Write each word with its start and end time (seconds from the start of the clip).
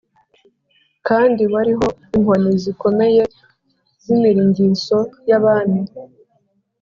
Kandi 1.07 1.41
wariho 1.53 1.87
inkoni 2.15 2.51
zikomeye 2.63 3.23
z’imiringiso 4.03 4.97
y’abami 5.29 5.83